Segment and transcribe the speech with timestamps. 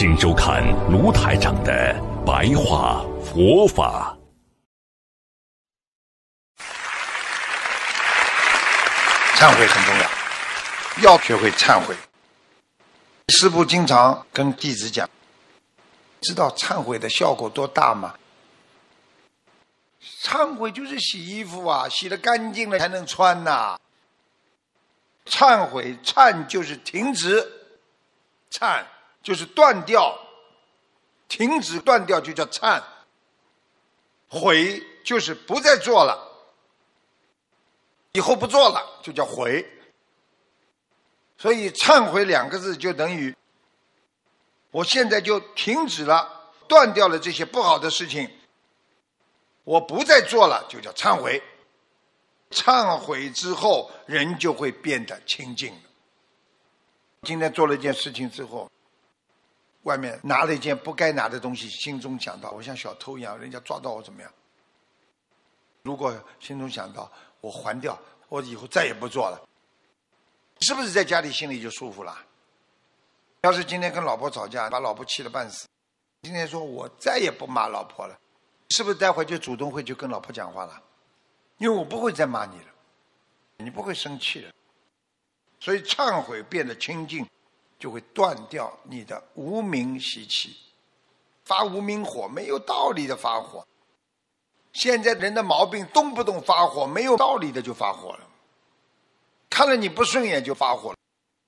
[0.00, 0.62] 请收看
[0.92, 1.92] 卢台长的
[2.24, 4.16] 白话佛法。
[9.34, 10.08] 忏悔很重要，
[11.02, 11.96] 要学会忏悔。
[13.30, 15.10] 师父经常跟弟子讲，
[16.20, 18.14] 知道忏悔的效果多大吗？
[20.22, 23.76] 忏悔就是洗衣服啊，洗的干净了才能穿呐。
[25.26, 27.44] 忏悔，忏就是停止，
[28.52, 28.84] 忏
[29.28, 30.18] 就是断掉，
[31.28, 32.82] 停止断掉就叫忏。
[34.26, 36.18] 悔就是不再做了，
[38.12, 39.70] 以后不做了就叫悔。
[41.36, 43.36] 所以忏悔两个字就等于，
[44.70, 48.30] 我现在就停止了，断掉了这些不好的事情，
[49.64, 51.42] 我不再做了就叫忏悔。
[52.50, 55.80] 忏悔之后，人就会变得清净了。
[57.24, 58.70] 今天做了一件事情之后，
[59.88, 64.30] 外面拿了一件不该拿的东西，心中想到我像小偷一样，人家抓到我怎么样？
[65.82, 67.10] 如果心中想到
[67.40, 67.98] 我还掉，
[68.28, 69.48] 我以后再也不做了，
[70.60, 72.14] 是不是在家里心里就舒服了？
[73.40, 75.66] 要是今天跟老婆吵架，把老婆气得半死，
[76.20, 78.18] 今天说我再也不骂老婆了，
[78.68, 80.82] 是不是待会就主动会去跟老婆讲话了？
[81.56, 82.66] 因为我不会再骂你了，
[83.56, 84.52] 你不会生气了，
[85.58, 87.26] 所以忏悔变得清净，
[87.78, 90.56] 就会断掉你的无名习气，
[91.44, 93.66] 发无名火没有道理的发火。
[94.72, 98.20] 现在人的毛病动不动发火，没有道理的就发火了，
[99.48, 100.96] 看了你不顺眼就发火了。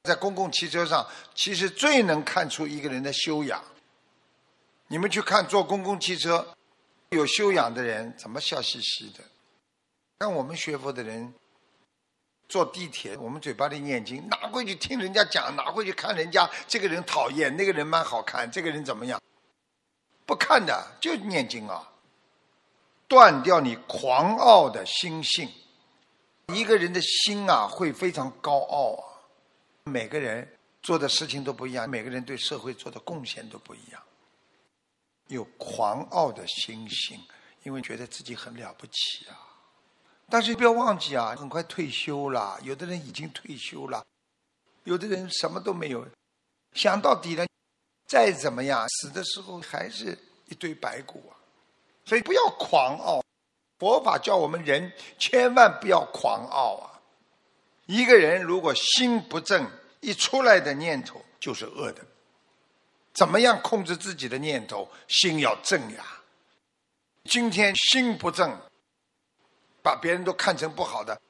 [0.05, 3.63] 在公共汽车上，其实最能看出一个人的修养。
[4.89, 6.57] 你们去看坐公共汽车，
[7.11, 9.23] 有修养的人怎么笑嘻嘻的？
[10.19, 11.33] 像我们学佛的人，
[12.51, 15.55] 坐地铁，我们嘴巴里念经，拿过去听人家讲？
[15.55, 16.51] 拿过去看人家？
[16.67, 19.23] 这个人讨厌，那个人蛮好看，这个人怎么样？
[20.27, 21.89] 不看的，就念经啊！
[23.07, 25.49] 断掉你狂傲的心性。
[26.49, 29.05] 一个人的心啊，会非常高傲啊。
[29.85, 34.03] 每个人做的事情都不一样，每个人对社会做的贡献都不一样。
[35.29, 37.21] 有狂傲的心性，
[37.63, 39.50] 因为觉得自己很了不起啊。
[40.31, 42.59] 但是不要忘记啊，很快退休了。
[42.63, 44.05] 有的人已经退休了，
[44.85, 46.07] 有的人什么都没有。
[46.75, 47.45] 想到底了，
[48.07, 51.35] 再怎么样，死的时候还是一堆白骨啊。
[52.05, 53.21] 所以不要狂傲。
[53.79, 57.01] 佛法教我们人千万不要狂傲啊。
[57.87, 59.69] 一个人如果心不正，
[60.01, 62.05] 一出来的念头就是恶的。
[63.13, 64.89] 怎么样控制自己的念头？
[65.09, 66.05] 心要正呀。
[67.25, 68.57] 今天心不正。
[69.83, 71.21] 把别人都看成不好的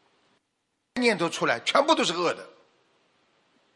[0.95, 2.47] 念头出来，全部都是恶的。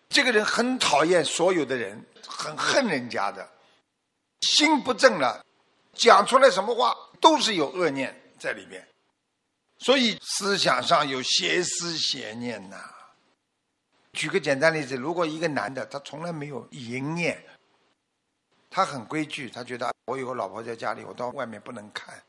[0.09, 3.49] 这个人很讨厌所有的人，很恨人家的，
[4.43, 5.45] 心不正了，
[5.93, 8.87] 讲出来什么话都是有恶念在里面，
[9.79, 12.77] 所以思想上有邪思邪念呐。
[14.13, 17.43] 举个简单例子，如果一个男的他从来没有淫念，
[18.71, 22.23] 他很规矩，他觉得我有个老婆在家里，我到外面不能看。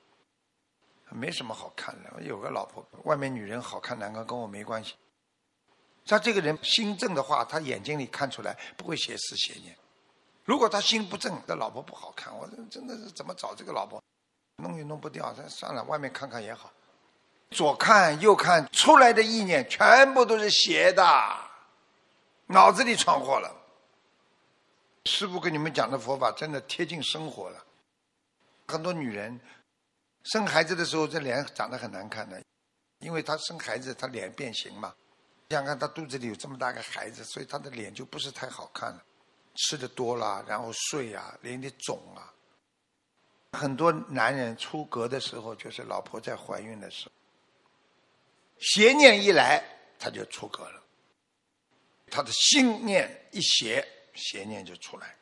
[1.15, 4.93] 没什么好看的，有个老婆，外面女人好看难看跟我没关系。
[6.05, 9.75] 他这个人心正的话，他眼睛里看出来不会邪思邪念。
[10.43, 13.99] 如果他心不正，这老婆不好看，我真的是怎么找这个老婆，
[14.57, 15.33] 弄也弄不掉。
[15.47, 16.71] 算了，外面看看也好。
[17.49, 21.03] 左看右看出来的意念全部都是邪的，
[22.47, 23.55] 脑子里闯祸了。
[25.05, 27.63] 师傅跟你们讲的佛法真的贴近生活了，
[28.67, 29.39] 很多女人。
[30.25, 32.43] 生孩子的时候，这脸长得很难看的，
[32.99, 34.93] 因为她生孩子，她脸变形嘛。
[35.49, 39.03] 想看她肚子里有这么大个孩子，所以她的脸就不是太好看了。
[39.55, 42.33] 吃的多了，然后睡啊，脸里肿啊。
[43.53, 47.11] 很多男人出格的时候，就是老婆在怀孕的时候，
[48.59, 49.63] 邪念一来，
[49.99, 50.83] 他就出格了。
[52.09, 55.15] 他的心念一邪，邪念就出来。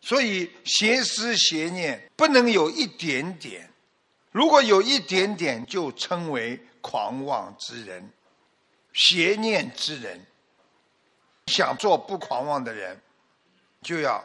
[0.00, 3.70] 所以邪思邪念不能有一点点。
[4.34, 8.12] 如果有一点点，就称为狂妄之人、
[8.92, 10.26] 邪念之人。
[11.46, 13.00] 想做不狂妄的人，
[13.80, 14.24] 就要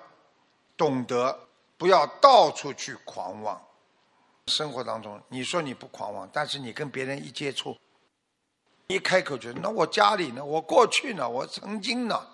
[0.76, 1.48] 懂得
[1.78, 3.64] 不要到处去狂妄。
[4.48, 7.78] 生活当中，你说你不狂妄，但是你跟别人一接触，
[8.88, 12.28] 一开口就那我家里呢，我过去呢，我曾经呢，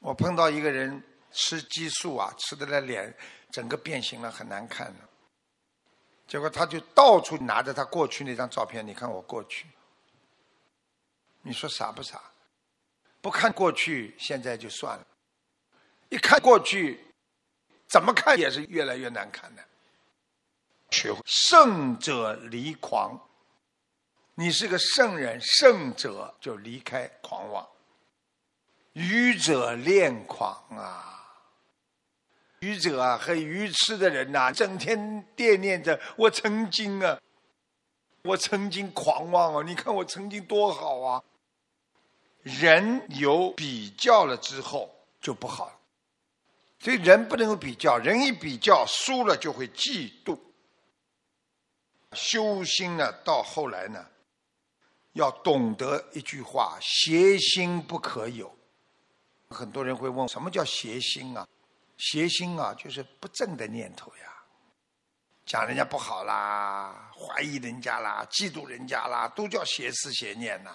[0.00, 1.00] 我碰到一个人
[1.30, 3.16] 吃激素啊，吃的那脸
[3.52, 5.13] 整个变形了，很难看的。
[6.26, 9.66] 结果他就到处拿着他过去那张照片，你看我过去，
[11.42, 12.20] 你说傻不傻？
[13.20, 15.04] 不看过去，现在就算了；
[16.10, 17.04] 一看过去，
[17.86, 19.62] 怎么看也是越来越难看的。
[20.90, 23.18] 学会圣者离狂，
[24.34, 27.66] 你是个圣人，圣者就离开狂妄。
[28.92, 31.23] 愚者恋狂啊，
[32.64, 37.20] 愚者啊，很愚痴的人呐，整天惦念着我曾经啊，
[38.22, 41.22] 我曾经狂妄啊，你看我曾经多好啊。
[42.42, 45.80] 人有比较了之后就不好，
[46.78, 50.38] 所以人不能够比较，人一比较输了就会嫉妒。
[52.12, 54.06] 修心呢，到后来呢，
[55.14, 58.54] 要懂得一句话：邪心不可有。
[59.48, 61.48] 很多人会问，什么叫邪心啊？
[61.96, 64.42] 邪心啊，就是不正的念头呀，
[65.46, 70.70] 讲人家不好啦，怀疑人家啦，嫉妒人家啦，都叫邪思邪念呐。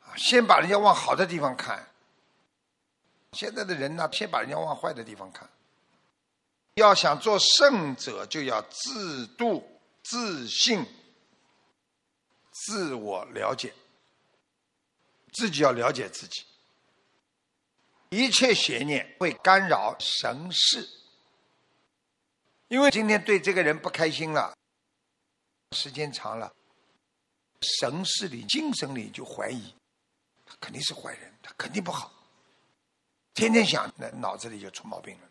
[0.00, 1.88] 啊，先把人家往好的地方看。
[3.32, 5.48] 现在的人呢，先把人家往坏的地方看。
[6.74, 9.68] 要想做圣者，就要自度。
[10.04, 10.84] 自信、
[12.50, 13.72] 自我了解，
[15.32, 16.44] 自己要了解自己。
[18.12, 20.86] 一切邪念会干扰神事，
[22.68, 24.54] 因为今天对这个人不开心了，
[25.74, 26.52] 时间长了，
[27.80, 29.74] 神事里、精神里就怀疑，
[30.44, 32.12] 他肯定是坏人，他肯定不好，
[33.32, 35.28] 天天想，那脑子里就出毛病了。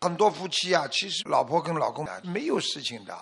[0.00, 3.16] 很多夫妻啊，其实老婆跟老公啊没有事情的，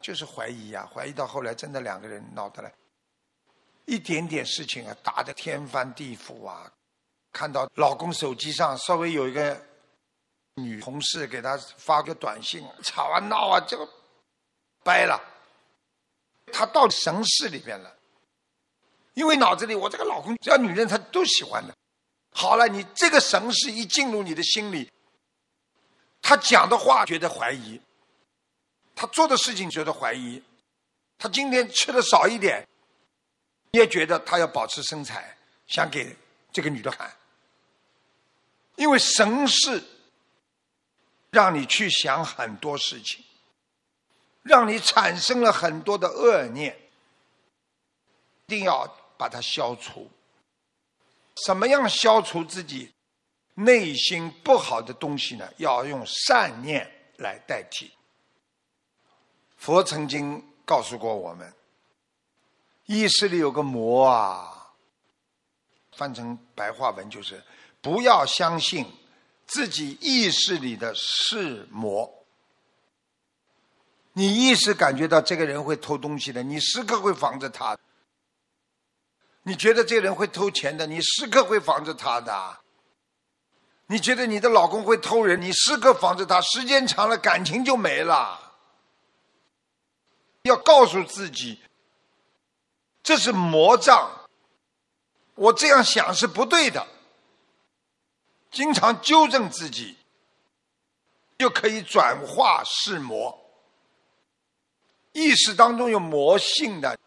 [0.00, 2.70] 就是怀疑呀，怀疑到后来真的两个人闹得来，
[3.86, 6.72] 一点点事情啊打得天翻地覆啊！
[7.32, 9.58] 看到老公手机上稍微有一个
[10.56, 13.88] 女同事给他发个短信，吵啊闹啊就
[14.84, 15.18] 掰了，
[16.52, 17.96] 他到神室里边了，
[19.14, 21.74] 因为脑子里我这个老公只要女人她都喜欢的。
[22.34, 24.90] 好了，你这个神事一进入你的心里。
[26.20, 27.80] 他讲的话觉得怀疑，
[28.94, 30.42] 他做的事情觉得怀疑，
[31.18, 32.66] 他今天吃的少一点，
[33.72, 35.36] 也觉得他要保持身材，
[35.66, 36.16] 想给
[36.52, 37.10] 这个女的看。
[38.76, 39.82] 因为神是
[41.30, 43.24] 让你去想很多事情，
[44.42, 46.78] 让你产生了很多的恶念，
[48.46, 48.86] 一定要
[49.16, 50.10] 把它消除。
[51.46, 52.92] 怎么样消除自己？
[53.54, 57.92] 内心不好的东西呢，要用善念来代替。
[59.58, 61.52] 佛曾经告诉过我们，
[62.86, 64.72] 意识里有个魔啊，
[65.96, 67.42] 翻成白话文就是：
[67.80, 68.86] 不要相信
[69.46, 72.12] 自己意识里的是魔。
[74.14, 77.74] 你意识感觉到这个人会偷东西的，你时刻会防着他；
[79.42, 82.58] 你觉得这个人会偷钱的，你时刻会防着他的。
[83.86, 88.52] 你觉得你的老公会偷人，你时刻防着他，时间长了感情就没了。
[90.42, 91.60] 要告诉自己，
[93.02, 94.28] 这是魔障，
[95.34, 96.86] 我这样想是不对的。
[98.50, 99.96] 经常纠正自己，
[101.38, 103.38] 就可以转化是魔。
[105.12, 106.98] 意识当中有魔性的，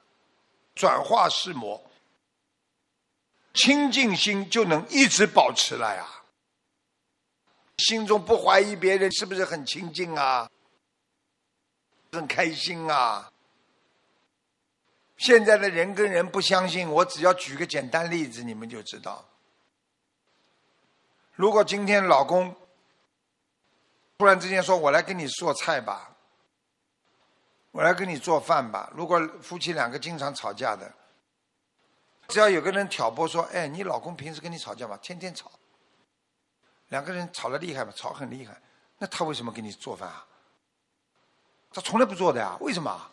[0.75, 1.81] 转化是魔，
[3.53, 6.23] 清净心就能一直保持了呀。
[7.77, 10.49] 心中不怀疑别人，是不是很清净啊？
[12.11, 13.31] 很开心啊！
[15.17, 19.23] 现在的人跟人不相信，我只要举个简单例子，你们就知道。
[21.33, 22.55] 如果今天老公
[24.17, 26.15] 突然之间说：“我来给你做菜吧，
[27.71, 30.93] 我来给你做饭吧。”如果夫妻两个经常吵架的，
[32.27, 34.97] 只要有个人挑拨说：“哎，你老公平时跟你吵架吗？
[35.01, 35.51] 天天吵。”
[36.89, 38.61] 两个人吵得厉害嘛，吵很厉害，
[38.97, 40.25] 那他为什么给你做饭啊？
[41.73, 43.11] 他从来不做的呀，为什么？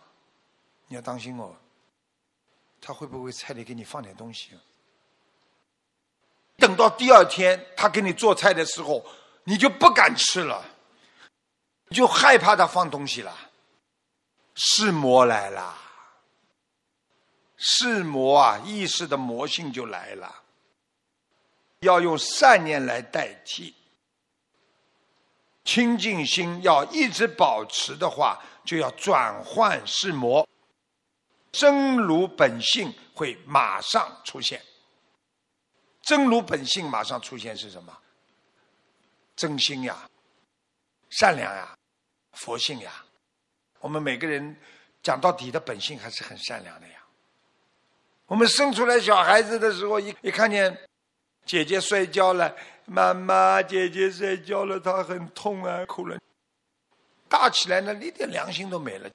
[0.87, 1.57] 你要当心哦，
[2.83, 4.51] 他会不会菜里给你放点东西？
[6.59, 9.05] 等到第二天他给你做菜的时候，
[9.45, 10.63] 你就不敢吃了，
[11.89, 13.35] 你就害怕他放东西了，
[14.55, 15.79] 是魔来了，
[17.57, 20.43] 是魔啊，意识的魔性就来了。
[21.81, 23.75] 要用善念来代替。
[25.65, 30.47] 清净心要一直保持的话，就要转换是魔，
[31.53, 34.61] 真如本性会马上出现。
[36.03, 37.97] 真如本性马上出现是什么？
[39.37, 40.09] 真心呀，
[41.11, 41.77] 善良呀，
[42.33, 43.05] 佛性呀。
[43.81, 44.57] 我们每个人
[45.03, 46.95] 讲到底的本性还是很善良的呀。
[48.27, 50.77] 我们生出来小孩子的时候，一一看见
[51.45, 52.55] 姐姐摔跤了，
[52.85, 56.19] 妈妈，姐姐摔跤了，她很痛啊，哭了。
[57.29, 59.11] 大起来呢，一点良心都没了。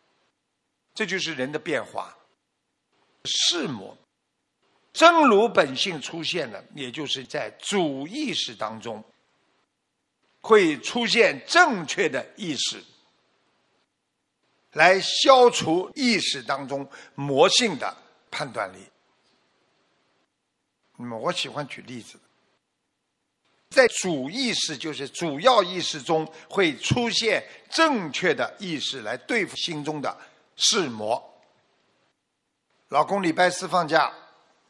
[0.95, 2.16] 这就是人的变化，
[3.27, 3.95] 世魔。
[4.93, 9.03] 真如本性出现了，也就是在主意识当中，
[10.41, 12.83] 会出现正确的意识，
[14.71, 17.95] 来消除意识当中魔性的
[18.31, 18.79] 判断力。
[20.97, 22.17] 那么，我喜欢举例子，
[23.69, 30.17] 在主意识，就是主要意识中，会出现正确的意识来对付心中的
[30.55, 31.36] 世魔。
[32.89, 34.11] 老公礼拜四放假。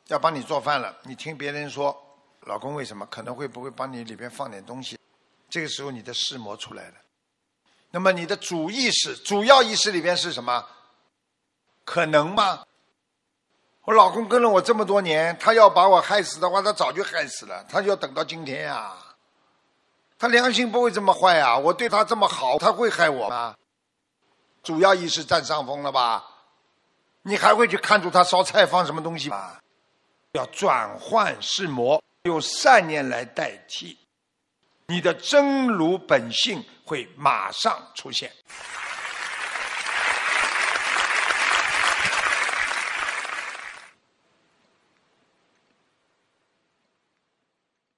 [0.07, 1.93] 要帮你做饭了，你听别人说，
[2.45, 4.97] 老公为什么可能会不会帮你里边放点东西？
[5.49, 6.93] 这个时候你的视魔出来了，
[7.91, 10.65] 那么你的主意识、主要意识里边是什么？
[11.83, 12.63] 可能吗？
[13.83, 18.93] 我老公跟了我这么多年，他要把我害死的话，他早就害死了，他就要等到今天呀。
[20.17, 21.57] 他良心不会这么坏啊！
[21.57, 23.55] 我对他这么好，他会害我吗？
[24.63, 26.23] 主要意识占上风了吧？
[27.23, 29.57] 你还会去看住他烧菜放什么东西吗？
[30.33, 33.97] 要转换是魔，用善念来代替，
[34.87, 38.31] 你的真如本性会马上出现。